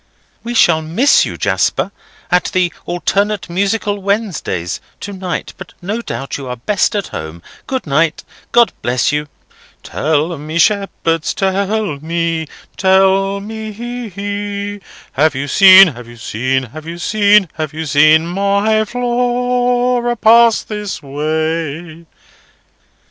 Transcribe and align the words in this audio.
"We 0.43 0.55
shall 0.55 0.81
miss 0.81 1.25
you, 1.27 1.37
Jasper, 1.37 1.91
at 2.31 2.45
the 2.45 2.73
'Alternate 2.87 3.47
Musical 3.51 3.99
Wednesdays' 4.01 4.81
to 4.99 5.13
night; 5.13 5.53
but 5.59 5.73
no 5.79 6.01
doubt 6.01 6.37
you 6.39 6.47
are 6.47 6.55
best 6.55 6.95
at 6.95 7.09
home. 7.09 7.43
Good 7.67 7.85
night. 7.85 8.23
God 8.51 8.73
bless 8.81 9.11
you! 9.11 9.27
'Tell 9.83 10.39
me, 10.39 10.57
shep 10.57 10.89
herds, 11.05 11.35
te 11.35 11.45
e 11.45 11.49
ell 11.49 11.99
me; 11.99 12.47
tell 12.77 13.39
me 13.41 13.67
e 13.69 14.11
e, 14.17 14.79
have 15.11 15.35
you 15.35 15.47
seen 15.47 15.89
(have 15.89 16.07
you 16.07 16.17
seen, 16.17 16.63
have 16.63 16.87
you 16.87 16.97
seen, 16.97 17.47
have 17.53 17.71
you 17.71 17.85
seen) 17.85 18.25
my 18.25 18.63
y 18.69 18.79
y 18.79 18.85
Flo 18.85 19.03
o 19.03 19.97
ora 19.97 20.13
a 20.13 20.15
pass 20.15 20.63
this 20.63 21.03
way! 21.03 22.07